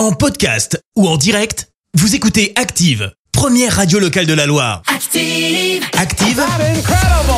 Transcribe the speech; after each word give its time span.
En 0.00 0.12
podcast 0.12 0.82
ou 0.96 1.06
en 1.06 1.18
direct, 1.18 1.68
vous 1.92 2.14
écoutez 2.14 2.54
Active, 2.56 3.12
première 3.32 3.76
radio 3.76 3.98
locale 3.98 4.24
de 4.24 4.32
la 4.32 4.46
Loire. 4.46 4.80
Active. 4.86 5.84
Active, 5.92 6.42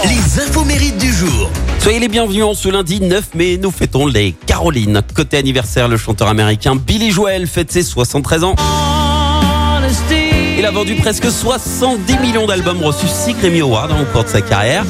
les 0.04 0.40
infos 0.40 0.62
mérites 0.62 0.96
du 0.96 1.12
jour. 1.12 1.50
Soyez 1.80 1.98
les 1.98 2.06
bienvenus 2.06 2.44
en 2.44 2.54
ce 2.54 2.68
lundi 2.68 3.00
9 3.00 3.34
mai, 3.34 3.56
nous 3.56 3.72
fêtons 3.72 4.06
les 4.06 4.30
Carolines. 4.46 5.02
Côté 5.12 5.38
anniversaire, 5.38 5.88
le 5.88 5.96
chanteur 5.96 6.28
américain 6.28 6.76
Billy 6.76 7.10
Joel 7.10 7.48
fête 7.48 7.72
ses 7.72 7.82
73 7.82 8.44
ans. 8.44 8.54
Il 10.56 10.64
a 10.64 10.70
vendu 10.70 10.94
presque 10.94 11.32
70 11.32 12.16
millions 12.18 12.46
d'albums 12.46 12.84
reçus 12.84 13.08
6 13.08 13.34
Grammy 13.40 13.62
Awards 13.62 13.90
au 14.00 14.04
cours 14.12 14.22
de 14.22 14.28
sa 14.28 14.40
carrière. 14.40 14.84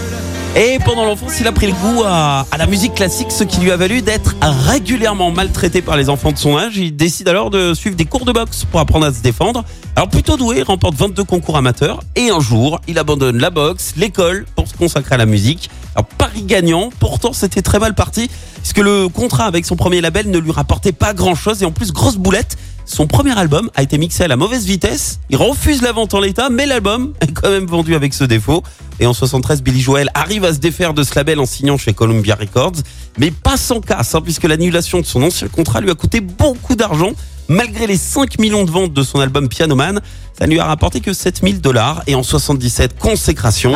Et 0.54 0.78
pendant 0.84 1.06
l'enfance, 1.06 1.40
il 1.40 1.46
a 1.46 1.52
pris 1.52 1.66
le 1.66 1.72
goût 1.72 2.02
à, 2.04 2.46
à 2.50 2.58
la 2.58 2.66
musique 2.66 2.94
classique, 2.94 3.32
ce 3.32 3.42
qui 3.42 3.60
lui 3.60 3.70
a 3.70 3.76
valu 3.78 4.02
d'être 4.02 4.34
régulièrement 4.42 5.30
maltraité 5.30 5.80
par 5.80 5.96
les 5.96 6.10
enfants 6.10 6.30
de 6.30 6.36
son 6.36 6.58
âge. 6.58 6.76
Il 6.76 6.94
décide 6.94 7.28
alors 7.28 7.48
de 7.48 7.72
suivre 7.72 7.96
des 7.96 8.04
cours 8.04 8.26
de 8.26 8.32
boxe 8.32 8.66
pour 8.70 8.78
apprendre 8.78 9.06
à 9.06 9.12
se 9.14 9.22
défendre. 9.22 9.64
Alors 9.96 10.10
plutôt 10.10 10.36
doué, 10.36 10.58
il 10.58 10.62
remporte 10.64 10.94
22 10.94 11.24
concours 11.24 11.56
amateurs. 11.56 12.00
Et 12.16 12.28
un 12.28 12.38
jour, 12.38 12.82
il 12.86 12.98
abandonne 12.98 13.38
la 13.38 13.48
boxe, 13.48 13.94
l'école, 13.96 14.44
pour 14.54 14.68
se 14.68 14.74
consacrer 14.74 15.14
à 15.14 15.18
la 15.18 15.26
musique. 15.26 15.70
Alors 15.94 16.06
Paris 16.18 16.42
gagnant, 16.42 16.90
pourtant 17.00 17.32
c'était 17.32 17.62
très 17.62 17.78
mal 17.78 17.94
parti, 17.94 18.30
puisque 18.56 18.78
le 18.78 19.08
contrat 19.08 19.46
avec 19.46 19.64
son 19.64 19.76
premier 19.76 20.02
label 20.02 20.30
ne 20.30 20.38
lui 20.38 20.52
rapportait 20.52 20.92
pas 20.92 21.14
grand-chose. 21.14 21.62
Et 21.62 21.64
en 21.64 21.72
plus, 21.72 21.92
grosse 21.92 22.16
boulette, 22.16 22.58
son 22.84 23.06
premier 23.06 23.36
album 23.38 23.70
a 23.74 23.82
été 23.82 23.98
mixé 23.98 24.24
à 24.24 24.28
la 24.28 24.36
mauvaise 24.36 24.66
vitesse. 24.66 25.20
Il 25.30 25.36
refuse 25.36 25.82
la 25.82 25.92
vente 25.92 26.14
en 26.14 26.20
l'état, 26.20 26.50
mais 26.50 26.66
l'album 26.66 27.12
est 27.20 27.32
quand 27.32 27.50
même 27.50 27.66
vendu 27.66 27.94
avec 27.94 28.14
ce 28.14 28.24
défaut. 28.24 28.62
Et 29.00 29.06
en 29.06 29.12
73, 29.12 29.62
Billy 29.62 29.80
Joel 29.80 30.10
arrive 30.14 30.44
à 30.44 30.52
se 30.52 30.58
défaire 30.58 30.94
de 30.94 31.02
ce 31.02 31.14
label 31.14 31.40
en 31.40 31.46
signant 31.46 31.78
chez 31.78 31.92
Columbia 31.92 32.34
Records, 32.34 32.82
mais 33.18 33.30
pas 33.30 33.56
sans 33.56 33.80
casse, 33.80 34.14
hein, 34.14 34.20
puisque 34.20 34.44
l'annulation 34.44 35.00
de 35.00 35.06
son 35.06 35.22
ancien 35.22 35.48
contrat 35.48 35.80
lui 35.80 35.90
a 35.90 35.94
coûté 35.94 36.20
beaucoup 36.20 36.76
d'argent. 36.76 37.12
Malgré 37.48 37.86
les 37.86 37.96
5 37.96 38.38
millions 38.38 38.64
de 38.64 38.70
ventes 38.70 38.92
de 38.92 39.02
son 39.02 39.20
album 39.20 39.48
Piano 39.48 39.74
Man, 39.74 40.00
ça 40.38 40.46
ne 40.46 40.52
lui 40.52 40.60
a 40.60 40.64
rapporté 40.64 41.00
que 41.00 41.12
7000 41.12 41.60
dollars. 41.60 42.02
Et 42.06 42.14
en 42.14 42.22
77, 42.22 42.98
consécration. 42.98 43.72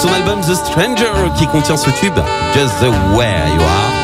Son 0.00 0.08
album 0.08 0.40
The 0.40 0.54
Stranger, 0.54 1.30
qui 1.38 1.46
contient 1.46 1.76
ce 1.76 1.90
tube, 1.90 2.18
Just 2.54 2.74
the 2.80 2.90
Way 3.16 3.54
You 3.54 3.62
Are, 3.62 4.01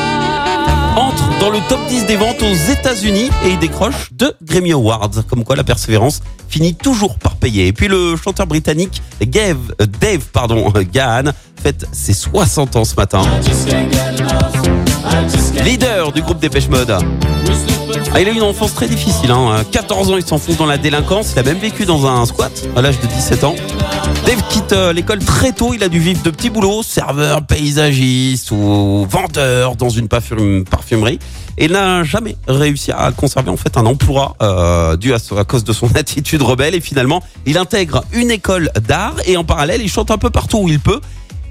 entre 0.99 1.39
dans 1.39 1.49
le 1.49 1.59
top 1.69 1.79
10 1.87 2.05
des 2.05 2.17
ventes 2.17 2.41
aux 2.41 2.53
États-Unis 2.53 3.29
et 3.45 3.49
il 3.51 3.59
décroche 3.59 4.09
deux 4.11 4.33
Grammy 4.43 4.73
Awards. 4.73 5.11
Comme 5.29 5.43
quoi 5.43 5.55
la 5.55 5.63
persévérance 5.63 6.21
finit 6.49 6.75
toujours 6.75 7.17
par 7.17 7.35
payer. 7.35 7.67
Et 7.67 7.73
puis 7.73 7.87
le 7.87 8.15
chanteur 8.17 8.47
britannique 8.47 9.01
Dave, 9.21 9.57
euh, 9.81 9.85
Dave 9.85 10.25
pardon, 10.33 10.71
Gahan 10.91 11.31
fête 11.61 11.85
ses 11.91 12.13
60 12.13 12.75
ans 12.75 12.85
ce 12.85 12.95
matin. 12.95 13.21
Leader 15.63 16.11
du 16.11 16.21
groupe 16.21 16.39
Dépêche 16.39 16.67
Mode. 16.67 16.95
Ah, 18.13 18.21
il 18.21 18.27
a 18.27 18.31
eu 18.31 18.35
une 18.35 18.43
enfance 18.43 18.73
très 18.73 18.87
difficile. 18.87 19.31
Hein. 19.31 19.63
14 19.71 20.11
ans, 20.11 20.17
il 20.17 20.25
s'enfonce 20.25 20.57
dans 20.57 20.65
la 20.65 20.77
délinquance. 20.77 21.33
Il 21.35 21.39
a 21.39 21.43
même 21.43 21.57
vécu 21.57 21.85
dans 21.85 22.05
un 22.05 22.25
squat 22.25 22.51
à 22.75 22.81
l'âge 22.81 22.99
de 22.99 23.07
17 23.07 23.43
ans. 23.43 23.55
Dave 24.25 24.41
quitte 24.49 24.73
euh, 24.73 24.93
l'école 24.93 25.19
très 25.19 25.51
tôt. 25.51 25.73
Il 25.73 25.83
a 25.83 25.89
dû 25.89 25.99
vivre 25.99 26.21
de 26.23 26.29
petits 26.29 26.49
boulots, 26.49 26.83
serveur, 26.83 27.41
paysagiste 27.45 28.51
ou 28.51 29.05
vendeur 29.09 29.75
dans 29.75 29.89
une 29.89 30.07
parfum- 30.07 30.63
parfumerie. 30.65 31.19
Et 31.57 31.67
n'a 31.67 32.03
jamais 32.03 32.35
réussi 32.47 32.91
à 32.91 33.11
conserver 33.11 33.49
en 33.49 33.57
fait 33.57 33.75
un 33.77 33.85
emploi 33.85 34.35
euh, 34.41 34.95
dû 34.95 35.13
à, 35.13 35.17
à 35.37 35.43
cause 35.43 35.63
de 35.63 35.73
son 35.73 35.87
attitude 35.95 36.41
rebelle. 36.41 36.75
Et 36.75 36.81
finalement, 36.81 37.21
il 37.45 37.57
intègre 37.57 38.03
une 38.13 38.31
école 38.31 38.71
d'art 38.87 39.15
et 39.25 39.35
en 39.37 39.43
parallèle, 39.43 39.81
il 39.81 39.89
chante 39.89 40.11
un 40.11 40.17
peu 40.17 40.29
partout 40.29 40.59
où 40.59 40.69
il 40.69 40.79
peut. 40.79 41.01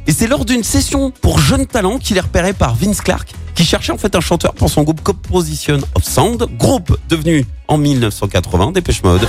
Et 0.06 0.12
c'est 0.12 0.27
lors 0.27 0.45
d'une 0.47 0.62
session 0.64 1.11
pour 1.20 1.39
jeunes 1.39 1.67
talents 1.67 1.98
qu'il 1.98 2.17
est 2.17 2.20
repéré 2.20 2.55
par 2.55 2.75
Vince 2.75 3.02
Clark, 3.02 3.28
qui 3.59 3.64
cherchait 3.64 3.91
en 3.91 3.98
fait 3.98 4.14
un 4.14 4.20
chanteur 4.20 4.55
pour 4.55 4.70
son 4.70 4.84
groupe 4.84 5.03
Composition 5.03 5.78
of 5.97 6.05
Sound, 6.05 6.47
groupe 6.56 6.97
devenu 7.09 7.45
en 7.67 7.77
1980 7.77 8.70
Dépêche 8.70 9.03
Mode. 9.03 9.27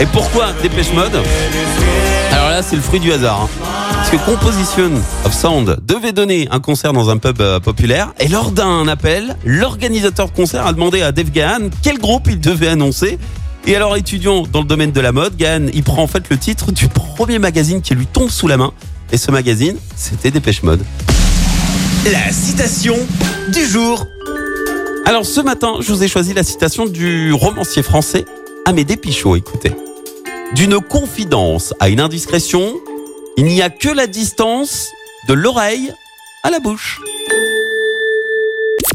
Et 0.00 0.06
pourquoi 0.06 0.52
Dépêche 0.62 0.92
Mode? 0.92 1.20
Alors 2.30 2.50
là, 2.50 2.62
c'est 2.62 2.76
le 2.76 2.82
fruit 2.82 3.00
du 3.00 3.12
hasard. 3.12 3.40
hein. 3.42 3.48
Parce 3.90 4.10
que 4.10 4.16
Composition 4.18 4.92
of 5.24 5.34
Sound 5.34 5.78
devait 5.82 6.12
donner 6.12 6.46
un 6.52 6.60
concert 6.60 6.92
dans 6.92 7.10
un 7.10 7.16
pub 7.16 7.40
euh, 7.40 7.58
populaire. 7.58 8.12
Et 8.20 8.28
lors 8.28 8.52
d'un 8.52 8.86
appel, 8.86 9.34
l'organisateur 9.44 10.26
de 10.26 10.32
concert 10.32 10.64
a 10.64 10.72
demandé 10.72 11.02
à 11.02 11.10
Dave 11.10 11.32
Gahan 11.32 11.70
quel 11.82 11.98
groupe 11.98 12.28
il 12.30 12.38
devait 12.38 12.68
annoncer. 12.68 13.18
Et 13.66 13.74
alors, 13.74 13.96
étudiant 13.96 14.44
dans 14.46 14.60
le 14.60 14.66
domaine 14.68 14.92
de 14.92 15.00
la 15.00 15.10
mode, 15.10 15.36
Gahan, 15.36 15.66
il 15.74 15.82
prend 15.82 16.04
en 16.04 16.06
fait 16.06 16.22
le 16.30 16.38
titre 16.38 16.70
du 16.70 16.86
premier 16.86 17.40
magazine 17.40 17.82
qui 17.82 17.96
lui 17.96 18.06
tombe 18.06 18.30
sous 18.30 18.46
la 18.46 18.58
main. 18.58 18.70
Et 19.10 19.16
ce 19.18 19.32
magazine, 19.32 19.76
c'était 19.96 20.30
Dépêche 20.30 20.62
Mode. 20.62 20.84
La 22.12 22.30
citation 22.30 22.96
du 23.48 23.66
jour. 23.66 24.06
Alors 25.06 25.26
ce 25.26 25.40
matin, 25.40 25.78
je 25.80 25.92
vous 25.92 26.04
ai 26.04 26.08
choisi 26.08 26.34
la 26.34 26.44
citation 26.44 26.86
du 26.86 27.32
romancier 27.32 27.82
français 27.82 28.24
Amédée 28.64 28.96
Pichot. 28.96 29.34
Écoutez. 29.34 29.72
D'une 30.54 30.80
confidence 30.80 31.74
à 31.80 31.88
une 31.88 31.98
indiscrétion, 31.98 32.74
il 33.36 33.46
n'y 33.46 33.60
a 33.60 33.70
que 33.70 33.88
la 33.88 34.06
distance 34.06 34.86
de 35.28 35.34
l'oreille 35.34 35.92
à 36.44 36.50
la 36.50 36.60
bouche. 36.60 37.00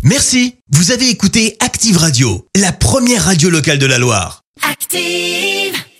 Merci, 0.03 0.55
vous 0.71 0.91
avez 0.91 1.09
écouté 1.09 1.57
Active 1.59 1.97
Radio, 1.97 2.47
la 2.55 2.71
première 2.71 3.25
radio 3.25 3.49
locale 3.49 3.77
de 3.77 3.87
la 3.87 3.97
Loire. 3.97 4.43
Active. 4.61 5.80